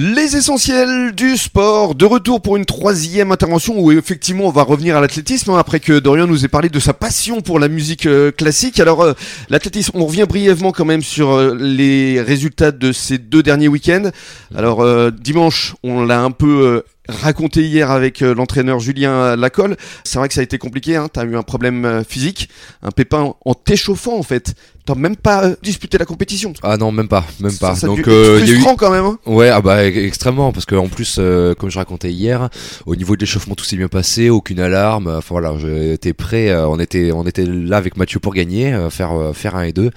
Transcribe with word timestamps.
Les 0.00 0.36
essentiels 0.36 1.10
du 1.12 1.36
sport, 1.36 1.96
de 1.96 2.04
retour 2.04 2.40
pour 2.40 2.56
une 2.56 2.64
troisième 2.64 3.32
intervention 3.32 3.80
où 3.80 3.90
effectivement 3.90 4.44
on 4.44 4.52
va 4.52 4.62
revenir 4.62 4.96
à 4.96 5.00
l'athlétisme 5.00 5.50
hein, 5.50 5.58
après 5.58 5.80
que 5.80 5.98
Dorian 5.98 6.28
nous 6.28 6.44
ait 6.44 6.48
parlé 6.48 6.68
de 6.68 6.78
sa 6.78 6.94
passion 6.94 7.40
pour 7.40 7.58
la 7.58 7.66
musique 7.66 8.06
euh, 8.06 8.30
classique. 8.30 8.78
Alors 8.78 9.02
euh, 9.02 9.14
l'athlétisme, 9.50 9.98
on 9.98 10.06
revient 10.06 10.26
brièvement 10.28 10.70
quand 10.70 10.84
même 10.84 11.02
sur 11.02 11.32
euh, 11.32 11.52
les 11.58 12.22
résultats 12.22 12.70
de 12.70 12.92
ces 12.92 13.18
deux 13.18 13.42
derniers 13.42 13.66
week-ends. 13.66 14.12
Alors 14.54 14.86
dimanche, 15.10 15.74
on 15.82 16.04
l'a 16.04 16.20
un 16.20 16.30
peu 16.30 16.84
raconté 17.08 17.62
hier 17.62 17.90
avec 17.90 18.20
l'entraîneur 18.20 18.80
Julien 18.80 19.36
Lacolle. 19.36 19.76
C'est 20.04 20.18
vrai 20.18 20.28
que 20.28 20.34
ça 20.34 20.40
a 20.40 20.44
été 20.44 20.58
compliqué, 20.58 20.96
hein. 20.96 21.08
tu 21.12 21.20
as 21.20 21.24
eu 21.24 21.36
un 21.36 21.42
problème 21.42 22.04
physique, 22.08 22.48
un 22.82 22.90
pépin 22.90 23.34
en 23.44 23.54
t'échauffant 23.54 24.18
en 24.18 24.22
fait 24.22 24.54
même 24.94 25.16
pas 25.16 25.44
euh, 25.44 25.56
disputé 25.62 25.98
la 25.98 26.04
compétition. 26.04 26.52
Ah 26.62 26.76
non, 26.76 26.92
même 26.92 27.08
pas, 27.08 27.24
même 27.40 27.56
pas. 27.56 27.74
Donc 27.82 28.06
euh, 28.08 28.38
il 28.42 28.48
y 28.48 28.54
a 28.54 28.58
eu... 28.58 28.76
quand 28.76 28.90
même. 28.90 29.04
Hein. 29.04 29.18
ouais, 29.26 29.48
ah 29.48 29.60
bah 29.60 29.84
extrêmement 29.84 30.52
parce 30.52 30.66
que 30.66 30.74
en 30.74 30.88
plus, 30.88 31.16
euh, 31.18 31.54
comme 31.54 31.70
je 31.70 31.78
racontais 31.78 32.10
hier, 32.10 32.48
au 32.86 32.96
niveau 32.96 33.16
de 33.16 33.20
l'échauffement 33.20 33.54
tout 33.54 33.64
s'est 33.64 33.76
bien 33.76 33.88
passé, 33.88 34.30
aucune 34.30 34.60
alarme. 34.60 35.08
Enfin 35.08 35.28
voilà, 35.30 35.54
j'étais 35.58 36.12
prêt. 36.12 36.50
Euh, 36.50 36.68
on 36.68 36.78
était, 36.78 37.12
on 37.12 37.26
était 37.26 37.46
là 37.46 37.76
avec 37.76 37.96
Mathieu 37.96 38.20
pour 38.20 38.34
gagner, 38.34 38.76
faire 38.90 39.32
faire 39.34 39.56
un 39.56 39.62
et 39.62 39.72
deux. 39.72 39.90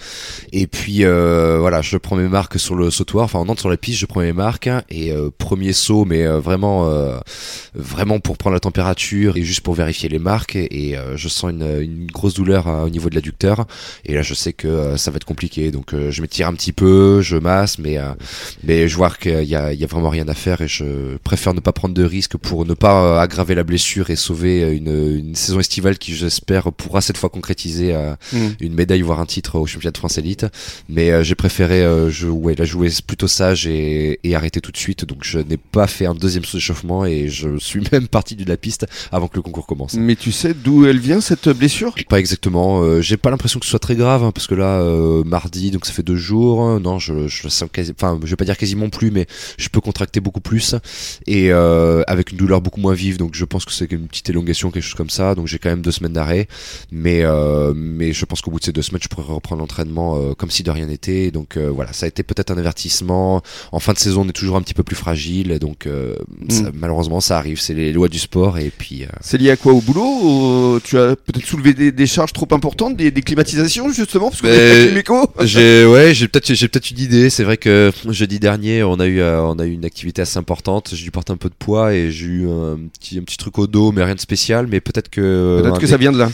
Et 0.52 0.68
puis 0.68 1.04
voilà, 1.04 1.82
je 1.82 1.98
prends 1.98 2.16
mes 2.16 2.28
marques 2.28 2.60
sur 2.60 2.76
le 2.76 2.92
sautoir. 2.92 3.26
Enfin, 3.26 3.40
on 3.40 3.50
entre 3.50 3.62
sur 3.62 3.70
la 3.70 3.78
piste, 3.78 4.00
je 4.00 4.06
prends 4.06 4.22
mes 4.22 4.34
marques 4.34 4.70
et 4.90 5.14
premier 5.38 5.74
saut, 5.74 6.06
mais 6.06 6.26
vraiment, 6.26 7.01
vraiment 7.74 8.20
pour 8.20 8.38
prendre 8.38 8.54
la 8.54 8.60
température 8.60 9.38
et 9.38 9.44
juste 9.44 9.62
pour 9.62 9.74
vérifier 9.74 10.10
les 10.10 10.20
marques. 10.20 10.56
Et, 10.56 10.96
je 11.16 11.28
sens 11.28 11.52
une, 11.52 11.82
une 11.82 12.08
grosse 12.08 12.34
douleur 12.34 12.68
au 12.68 12.90
niveau 12.90 13.10
de 13.10 13.16
l'adducteur. 13.16 13.66
Et 14.06 14.14
là, 14.14 14.22
je 14.22 14.34
sais 14.34 14.54
que 14.54 14.68
euh, 14.68 14.98
ça 14.98 15.12
va 15.12 15.18
être 15.18 15.26
compliqué. 15.26 15.72
Donc 15.72 15.94
euh, 15.94 16.12
je 16.12 16.22
m'étire 16.22 16.48
un 16.48 16.54
petit 16.54 16.74
peu, 16.74 17.22
je 17.22 17.38
masse, 17.38 17.78
mais 17.80 17.98
euh, 17.98 18.14
mais 18.64 18.88
je 18.88 18.96
vois 18.96 19.10
qu'il 19.12 19.44
y 19.44 19.56
a, 19.56 19.74
y 19.74 19.84
a 19.84 19.88
vraiment 19.88 20.10
rien 20.10 20.28
à 20.28 20.34
faire 20.34 20.62
et 20.62 20.68
je 20.68 21.18
préfère 21.18 21.54
ne 21.54 21.60
pas 21.60 21.72
prendre 21.72 21.94
de 21.94 22.04
risques 22.04 22.38
pour 22.38 22.66
ne 22.66 22.74
pas 22.74 23.22
aggraver 23.22 23.56
la 23.56 23.64
blessure 23.64 24.10
et 24.10 24.16
sauver 24.16 24.62
une, 24.76 25.18
une 25.18 25.36
saison 25.36 25.60
estivale 25.60 25.98
qui 25.98 26.16
j'espère 26.16 26.72
pourra 26.72 27.02
cette 27.02 27.18
fois 27.18 27.30
concrétiser 27.30 27.94
mm. 28.34 28.38
une 28.60 28.74
médaille 28.74 29.02
voire 29.02 29.20
un 29.20 29.26
titre 29.26 29.60
au 29.60 29.66
championnat 29.66 29.92
de 29.92 29.98
France 29.98 30.18
élite. 30.18 30.46
Mais 30.90 31.24
j'ai 31.24 31.36
préféré 31.36 31.82
je, 32.10 32.28
ouais, 32.28 32.56
la 32.56 32.66
jouer 32.66 32.90
plutôt 33.06 33.28
sage 33.28 33.68
et, 33.68 34.20
et 34.24 34.36
arrêter 34.36 34.62
tout 34.62 34.72
de 34.72 34.78
suite. 34.78 35.06
Donc 35.06 35.20
je 35.22 35.40
n'ai 35.40 35.58
pas 35.58 35.88
fait 35.88 36.06
un 36.06 36.16
deuxième 36.16 36.46
sous-échauffement 36.46 36.91
et 37.06 37.30
je 37.30 37.58
suis 37.58 37.82
même 37.92 38.08
parti 38.08 38.36
de 38.36 38.48
la 38.48 38.58
piste 38.58 38.86
avant 39.12 39.28
que 39.28 39.36
le 39.36 39.42
concours 39.42 39.68
commence. 39.68 39.94
Mais 39.94 40.16
tu 40.16 40.32
sais 40.32 40.54
d'où 40.54 40.86
elle 40.86 41.00
vient 41.00 41.22
cette 41.22 41.50
blessure? 41.50 41.94
Pas 42.10 42.20
exactement. 42.20 43.02
j'ai 43.02 43.18
pas 43.18 43.30
l'impression 43.30 43.60
que 43.60 43.66
ce 43.66 43.72
soit 43.72 43.80
très 43.80 43.96
grave 43.96 44.24
hein, 44.24 44.32
parce 44.32 44.48
que 44.48 44.56
là 44.56 44.82
euh, 44.82 45.24
mardi, 45.24 45.72
donc 45.72 45.86
ça 45.86 45.94
fait 45.94 46.04
deux 46.04 46.16
jours. 46.16 46.80
Non, 46.80 47.00
je, 47.00 47.28
je 47.28 47.48
enfin, 47.48 48.20
je 48.24 48.30
vais 48.30 48.36
pas 48.36 48.46
dire 48.46 48.58
quasiment 48.58 48.90
plus, 48.90 49.12
mais 49.12 49.26
je 49.58 49.70
peux 49.70 49.82
contracter 49.82 50.20
beaucoup 50.20 50.42
plus 50.42 50.76
et 51.28 51.52
euh, 51.52 52.04
avec 52.08 52.32
une 52.32 52.38
douleur 52.38 52.62
beaucoup 52.62 52.80
moins 52.80 52.94
vive. 52.94 53.18
Donc 53.18 53.36
je 53.36 53.46
pense 53.46 53.66
que 53.66 53.72
c'est 53.72 53.92
une 53.92 54.08
petite 54.08 54.30
élongation, 54.30 54.72
quelque 54.72 54.84
chose 54.84 54.96
comme 54.96 55.10
ça. 55.10 55.36
Donc 55.36 55.48
j'ai 55.48 55.60
quand 55.60 55.70
même 55.70 55.82
deux 55.82 55.92
semaines 55.92 56.14
d'arrêt, 56.14 56.48
mais 56.92 57.22
euh, 57.24 57.74
mais 57.76 58.14
je 58.14 58.26
pense 58.26 58.42
qu'au 58.42 58.52
bout 58.52 58.60
de 58.60 58.66
ces 58.66 58.72
deux 58.72 58.82
semaines, 58.82 59.02
je 59.04 59.08
pourrais 59.08 59.34
reprendre 59.34 59.62
l'entraînement 59.62 60.34
comme 60.36 60.52
si 60.52 60.64
de 60.64 60.72
rien 60.72 60.88
n'était. 60.88 61.32
Donc 61.32 61.58
voilà, 61.58 61.94
ça 61.94 62.06
a 62.06 62.10
été 62.10 62.24
peut-être 62.24 62.52
un 62.52 62.58
avertissement. 62.58 63.42
En 63.72 63.80
fin 63.80 63.94
de 63.94 64.00
saison, 64.00 64.22
on 64.22 64.30
est 64.30 64.34
toujours 64.34 64.58
un 64.58 64.62
petit 64.62 64.74
peu 64.74 64.84
plus 64.84 64.96
fragile, 64.96 65.58
donc 65.60 65.88
mm. 65.88 66.71
Malheureusement, 66.74 67.22
ça 67.22 67.38
arrive. 67.38 67.60
C'est 67.60 67.74
les 67.74 67.94
lois 67.94 68.08
du 68.08 68.20
sport 68.20 68.58
et 68.58 68.72
puis. 68.76 69.06
C'est 69.22 69.38
lié 69.38 69.52
à 69.52 69.58
quoi 69.58 69.74
au 69.74 69.82
boulot 69.82 70.80
Tu 70.84 70.98
as 70.98 71.16
peut-être 71.16 71.46
soulevé 71.46 71.74
des, 71.92 72.08
charges 72.08 72.34
trop 72.34 72.48
importantes, 72.52 72.98
des, 72.98 73.12
des 73.12 73.22
climatisations 73.22 73.92
justement, 73.92 74.30
parce 74.30 74.42
que 74.42 74.48
j'ai 75.42 75.86
ouais, 75.86 76.14
j'ai 76.14 76.28
peut-être 76.28 76.54
j'ai 76.54 76.68
peut-être 76.68 76.92
une 76.92 77.00
idée. 77.00 77.30
C'est 77.30 77.44
vrai 77.44 77.58
que 77.58 77.92
jeudi 78.10 78.40
dernier, 78.40 78.84
on 78.84 79.00
a 79.00 79.06
eu 79.06 79.20
euh, 79.20 79.42
on 79.42 79.60
a 79.60 79.66
eu 79.66 79.72
une 79.72 79.86
activité 79.86 80.22
assez 80.22 80.38
importante. 80.38 80.92
J'ai 80.94 81.04
dû 81.04 81.12
porter 81.12 81.34
un 81.34 81.38
peu 81.38 81.50
de 81.50 81.56
poids 81.56 81.94
et 81.94 82.12
j'ai 82.12 82.26
eu 82.26 82.50
un 82.50 82.78
petit 82.94 83.18
un 83.18 83.24
petit 83.24 83.38
truc 83.38 83.58
au 83.60 83.68
dos, 83.68 83.92
mais 83.92 84.04
rien 84.04 84.16
de 84.16 84.20
spécial. 84.20 84.68
Mais 84.68 84.82
peut-être 84.82 85.10
que 85.10 85.62
peut-être 85.62 85.80
que 85.80 85.88
ça 85.88 85.98
vient 85.98 86.12
de 86.12 86.18
là. 86.18 86.30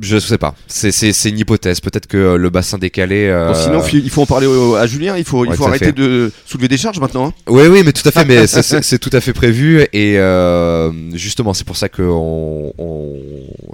je 0.00 0.18
sais 0.18 0.38
pas. 0.38 0.54
C'est 0.66 0.92
c'est 0.92 1.12
c'est 1.12 1.30
une 1.30 1.38
hypothèse. 1.38 1.80
Peut-être 1.80 2.06
que 2.06 2.36
le 2.36 2.50
bassin 2.50 2.78
décalé. 2.78 3.26
Euh, 3.26 3.54
sinon, 3.54 3.82
il 3.92 4.10
faut 4.10 4.22
en 4.22 4.26
parler 4.26 4.46
à 4.78 4.86
Julien. 4.86 5.16
Il 5.16 5.24
faut 5.24 5.44
il 5.44 5.52
faut 5.54 5.66
arrêter 5.66 5.92
de 5.92 6.32
soulever 6.46 6.68
des 6.68 6.78
charges 6.78 7.00
maintenant. 7.00 7.28
Hein. 7.28 7.34
Oui 7.48 7.64
oui, 7.68 7.82
mais 7.84 7.92
tout 7.92 8.06
à 8.08 8.12
fait. 8.12 8.24
mais 8.24 8.46
c'est 8.46 8.98
tout 8.98 9.10
à 9.12 9.20
fait 9.20 9.32
prévu 9.32 9.59
et 9.92 10.18
euh, 10.18 10.90
justement 11.14 11.54
c'est 11.54 11.66
pour 11.66 11.76
ça 11.76 11.88
que 11.88 12.02
on, 12.02 12.72
on, 12.78 13.16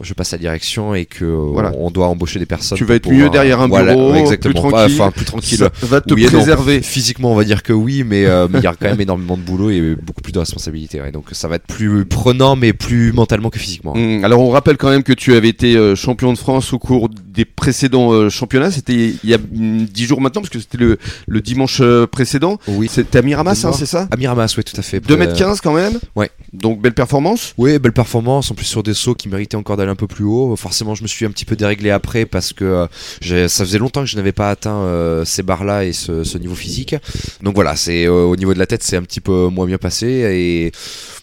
je 0.02 0.14
passe 0.14 0.32
à 0.32 0.36
la 0.36 0.41
direction 0.41 0.94
et 0.94 1.04
que 1.04 1.24
voilà. 1.24 1.72
on 1.78 1.91
doit 1.91 2.06
embaucher 2.06 2.38
des 2.38 2.47
personnes. 2.47 2.78
Tu 2.78 2.84
vas 2.84 2.94
être 2.94 3.10
mieux 3.10 3.28
derrière 3.28 3.60
un 3.60 3.69
bureau 3.69 4.14
exactement. 4.14 4.62
Plus 4.62 4.70
tranquille. 4.70 5.00
Enfin, 5.00 5.10
plus 5.10 5.25
tranquille. 5.25 5.69
va 5.82 6.00
te 6.00 6.14
préserver. 6.14 6.82
physiquement, 6.82 7.32
on 7.32 7.36
va 7.36 7.44
dire 7.44 7.62
que 7.62 7.72
oui, 7.72 8.04
mais 8.04 8.26
euh, 8.26 8.46
il 8.54 8.60
y 8.60 8.66
a 8.66 8.75
quand 8.75 8.88
même 8.88 9.00
énormément 9.00 9.36
de 9.36 9.42
boulot 9.42 9.70
et 9.70 9.96
beaucoup 9.96 10.22
plus 10.22 10.32
de 10.32 10.38
responsabilités. 10.38 11.00
Ouais. 11.00 11.12
Donc 11.12 11.26
ça 11.32 11.48
va 11.48 11.56
être 11.56 11.66
plus 11.66 12.04
prenant, 12.04 12.56
mais 12.56 12.72
plus 12.72 13.12
mentalement 13.12 13.50
que 13.50 13.58
physiquement. 13.58 13.94
Mmh, 13.94 14.25
alors 14.25 14.41
on 14.41 14.50
rappelle 14.50 14.76
quand 14.76 14.91
même 14.91 15.02
que 15.02 15.12
tu 15.12 15.34
avais 15.34 15.48
été 15.48 15.76
euh, 15.76 15.94
champion 15.94 16.32
de 16.32 16.38
France 16.38 16.72
au 16.72 16.78
cours 16.78 17.08
des 17.36 17.44
précédents 17.44 18.12
euh, 18.12 18.30
championnats. 18.30 18.70
C'était 18.70 19.14
il 19.22 19.30
y 19.30 19.34
a 19.34 19.38
10 19.38 20.06
jours 20.06 20.20
maintenant, 20.20 20.41
parce 20.41 20.50
que 20.50 20.58
c'était 20.58 20.78
le, 20.78 20.98
le 21.26 21.41
dimanche 21.41 21.80
précédent. 22.10 22.58
Oui. 22.66 22.88
C'était 22.91 23.19
à 23.19 23.22
Miramas, 23.22 23.64
hein, 23.64 23.72
c'est 23.72 23.86
ça? 23.86 24.08
À 24.10 24.16
Miramas, 24.16 24.54
oui, 24.56 24.64
tout 24.64 24.78
à 24.78 24.82
fait. 24.82 24.98
2m15 24.98 25.60
quand 25.62 25.75
même? 25.75 25.98
Ouais. 26.14 26.30
Donc 26.52 26.80
belle 26.80 26.94
performance? 26.94 27.54
Oui, 27.58 27.78
belle 27.78 27.92
performance. 27.92 28.50
En 28.50 28.54
plus 28.54 28.64
sur 28.64 28.82
des 28.82 28.94
sauts 28.94 29.14
qui 29.14 29.28
méritaient 29.28 29.56
encore 29.56 29.76
d'aller 29.76 29.91
un 29.91 29.96
peu 29.96 30.06
plus 30.06 30.25
haut. 30.25 30.56
Forcément, 30.56 30.94
je 30.94 31.02
me 31.02 31.08
suis 31.08 31.26
un 31.26 31.30
petit 31.30 31.44
peu 31.44 31.56
déréglé 31.56 31.91
après 31.91 32.26
parce 32.26 32.52
que 32.52 32.88
ça 33.22 33.64
faisait 33.64 33.78
longtemps 33.78 34.00
que 34.00 34.06
je 34.06 34.16
n'avais 34.16 34.32
pas 34.32 34.50
atteint 34.50 34.76
euh, 34.76 35.25
ces 35.25 35.42
barres-là 35.42 35.84
et 35.84 35.92
ce, 35.92 36.38
niveau 36.38 36.54
physique. 36.54 36.94
Donc 37.42 37.54
voilà, 37.54 37.76
c'est 37.76 38.06
euh, 38.06 38.25
au 38.25 38.36
niveau 38.36 38.54
de 38.54 38.58
la 38.58 38.66
tête, 38.66 38.82
c'est 38.82 38.96
un 38.96 39.02
petit 39.02 39.20
peu 39.20 39.48
moins 39.48 39.66
bien 39.66 39.78
passé. 39.78 40.06
Et 40.06 40.72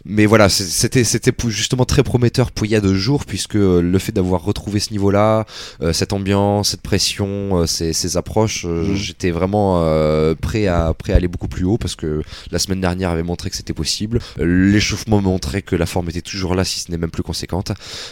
mais 0.06 0.26
voilà, 0.26 0.50
c'était 0.50 1.04
c'était 1.04 1.34
justement 1.48 1.86
très 1.86 2.04
prometteur 2.04 2.52
pour 2.52 2.66
il 2.66 2.72
y 2.72 2.76
a 2.76 2.82
deux 2.82 2.96
jours 2.96 3.26
puisque 3.26 3.54
le 3.56 4.00
fait 4.00 4.12
d'avoir 4.12 4.44
retrouvé 4.44 4.80
ce 4.80 4.92
niveau-là, 4.92 5.46
euh, 5.82 5.94
cette 6.04 6.14
ambiance, 6.14 6.70
cette 6.70 6.82
pression, 6.82 7.66
ces, 7.66 7.94
ces, 7.94 8.18
approches, 8.18 8.66
mmh. 8.66 8.96
j'étais 8.96 9.32
vraiment 9.32 9.82
prêt 10.42 10.68
à 10.68 10.94
prêt 10.94 11.14
à 11.14 11.16
aller 11.16 11.28
beaucoup 11.28 11.48
plus 11.48 11.64
haut 11.64 11.78
parce 11.78 11.96
que 11.96 12.22
la 12.52 12.60
semaine 12.60 12.82
dernière 12.82 13.10
avait 13.10 13.24
montré 13.24 13.50
que 13.50 13.56
c'était 13.56 13.74
possible. 13.74 14.20
L'échauffement 14.38 15.22
montrait 15.22 15.62
que 15.62 15.76
la 15.76 15.86
forme 15.86 16.10
était 16.10 16.22
toujours 16.22 16.56
là, 16.56 16.66
si 16.66 16.80
ce 16.82 16.92
n'est 16.92 16.98
même 16.98 17.12
plus 17.12 17.24
conséquente. 17.24 17.72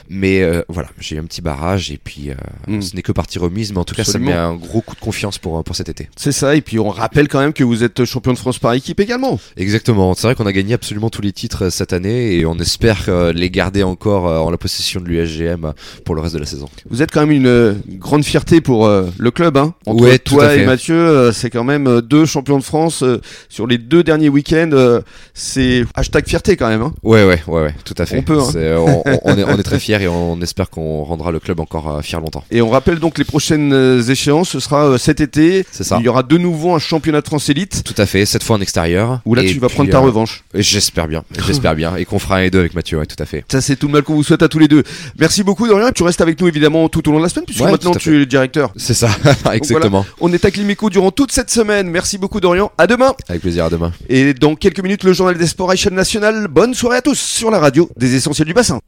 Mais 0.10 0.42
voilà, 0.70 0.90
j'ai 1.00 1.18
eu 1.18 1.20
un 1.20 1.26
petit 1.26 1.42
barrage 1.42 1.92
et 1.92 2.00
puis 2.02 2.30
mmh. 2.68 2.82
ce 2.82 2.96
n'est 2.96 3.02
que 3.02 3.12
partie 3.12 3.40
remise, 3.40 3.74
mais 3.74 3.80
en 3.80 3.84
tout 3.84 3.96
cas 3.96 4.04
ça 4.04 4.20
met 4.20 4.34
un 4.34 4.56
gros 4.56 4.82
coup 4.82 4.96
de 4.96 5.02
confiance 5.02 5.38
pour, 5.38 5.64
pour 5.64 5.76
cet 5.76 5.90
été. 5.90 6.10
C'est 6.16 6.32
ça, 6.32 6.56
et 6.56 6.62
puis 6.62 6.80
on 6.80 6.90
rappelle 6.90 7.28
quand 7.28 7.40
même 7.40 7.54
que 7.54 7.64
vous 7.64 7.84
êtes 7.84 8.06
champion 8.06 8.34
de 8.34 8.38
France 8.38 8.60
par 8.60 8.74
équipe 8.74 9.00
également. 9.00 9.40
Exactement, 9.58 10.14
c'est 10.14 10.28
vrai 10.28 10.36
qu'on 10.36 10.46
a 10.46 10.54
gagné 10.54 10.74
absolument 10.74 11.10
tous 11.10 11.22
les 11.22 11.32
titres 11.32 11.66
euh, 11.66 11.70
cette 11.70 11.94
année 11.94 12.36
et 12.36 12.46
on 12.46 12.58
espère 12.60 13.06
euh, 13.08 13.34
les 13.34 13.50
garder 13.50 13.84
encore 13.84 14.28
euh, 14.28 14.40
en 14.40 14.50
la 14.50 14.58
possession 14.58 15.02
de 15.02 15.08
l'USGM 15.08 15.74
pour 16.06 16.16
le 16.16 16.22
reste 16.22 16.36
de 16.36 16.40
la 16.40 16.46
saison. 16.46 16.70
Vous 16.90 17.02
êtes 17.02 17.12
quand 17.12 17.26
même 17.26 17.32
une 17.32 17.81
grande 17.88 18.24
fierté 18.24 18.62
pour 18.62 18.88
le 18.88 19.32
club, 19.32 19.58
hein 19.58 19.74
Entre 19.86 20.18
toi 20.18 20.56
et 20.56 20.66
Mathieu, 20.66 21.32
c'est 21.32 21.50
quand 21.50 21.64
même 21.64 22.02
deux 22.02 22.26
champions 22.26 22.58
de 22.58 22.64
France 22.64 23.04
sur 23.50 23.68
les 23.68 23.78
deux 23.78 24.04
derniers 24.04 24.30
week-ends. 24.30 25.02
c'est 25.34 25.86
hashtag 25.96 26.28
fierté 26.28 26.58
quand 26.58 26.70
même. 26.70 26.82
Hein 26.82 26.94
ouais, 27.04 27.24
ouais, 27.26 27.42
ouais, 27.48 27.62
ouais, 27.62 27.76
tout 27.86 27.96
à 27.98 28.06
fait. 28.06 28.18
On 28.18 28.24
peut. 28.24 28.40
Hein. 28.40 28.78
on, 29.24 29.38
est, 29.38 29.44
on, 29.44 29.58
est, 29.58 29.64
très 29.64 29.80
fiers 29.80 30.02
et 30.02 30.08
on 30.08 30.40
espère 30.42 30.70
qu'on 30.70 31.04
rendra 31.04 31.32
le 31.32 31.40
club 31.40 31.60
encore 31.60 32.04
fier 32.04 32.20
longtemps. 32.20 32.44
Et 32.52 32.62
on 32.62 32.70
rappelle 32.70 33.00
donc 33.00 33.18
les 33.18 33.26
prochaines 33.26 34.02
échéances, 34.10 34.50
ce 34.50 34.60
sera 34.60 34.98
cet 34.98 35.22
été. 35.22 35.66
C'est 35.72 35.84
ça. 35.84 35.98
Il 36.00 36.06
y 36.06 36.10
aura 36.10 36.24
de 36.24 36.38
nouveau 36.38 36.74
un 36.74 36.80
championnat 36.80 37.22
de 37.22 37.28
France 37.28 37.50
élite. 37.50 37.84
Tout 37.84 37.96
à 37.98 38.06
fait, 38.06 38.26
cette 38.26 38.44
fois 38.44 38.58
en 38.58 38.62
extérieur. 38.62 39.22
Où 39.26 39.36
là 39.36 39.44
tu 39.44 39.60
vas 39.60 39.70
prendre 39.70 39.90
ta 39.90 39.98
euh, 39.98 40.02
revanche. 40.02 40.44
J'espère 40.54 41.08
bien, 41.08 41.24
j'espère 41.46 41.76
bien. 41.76 41.96
Et 41.96 42.06
qu'on 42.06 42.20
fera 42.20 42.38
un 42.38 42.42
et 42.42 42.50
deux 42.50 42.60
avec 42.60 42.74
Mathieu, 42.74 42.98
ouais, 42.98 43.06
tout 43.06 43.22
à 43.22 43.26
fait. 43.26 43.46
Ça 43.52 43.62
c'est 43.62 43.76
tout 43.76 43.88
le 43.88 43.94
mal 43.94 44.04
qu'on 44.04 44.16
vous 44.16 44.24
souhaite 44.24 44.44
à 44.44 44.48
tous 44.48 44.60
les 44.60 44.68
deux. 44.68 44.84
Merci 45.20 45.44
beaucoup 45.44 45.68
Dorian, 45.68 45.90
tu 45.94 46.04
restes 46.04 46.22
avec 46.22 46.40
nous 46.40 46.48
évidemment 46.48 46.90
tout 46.90 47.08
au 47.08 47.12
long 47.12 47.20
de 47.20 47.24
la 47.24 47.30
semaine 47.30 47.46
puisque 47.46 47.62
maintenant 47.72 47.94
tu 47.96 48.16
es 48.16 48.20
le 48.20 48.26
directeur. 48.26 48.72
C'est 48.76 48.94
ça, 48.94 49.10
exactement. 49.54 50.06
On 50.20 50.32
est 50.34 50.46
à 50.46 50.52
Climico 50.52 50.90
durant 50.90 51.12
toute 51.12 51.32
cette 51.32 51.50
semaine. 51.52 51.90
Merci 51.90 52.18
beaucoup 52.18 52.40
Dorian, 52.40 52.72
à 52.78 52.88
demain. 52.88 53.14
Avec 53.30 53.42
plaisir, 53.42 53.66
à 53.66 53.70
demain. 53.70 53.92
Et 54.10 54.34
dans 54.34 54.56
quelques 54.56 54.82
minutes 54.82 55.04
le 55.04 55.14
journal 55.14 55.38
des 55.38 55.48
sports 55.48 55.72
à 55.72 55.74
échelle 55.74 55.94
nationale. 55.94 56.48
Bonne 56.48 56.74
soirée 56.74 56.98
à 56.98 57.02
tous 57.02 57.20
sur 57.20 57.52
la 57.52 57.60
radio 57.60 57.90
des 57.98 58.16
essentiels 58.16 58.48
du 58.48 58.54
bassin. 58.54 58.80